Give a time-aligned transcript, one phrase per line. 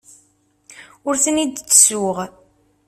[1.07, 2.17] Ur ten-id-ttessuɣ.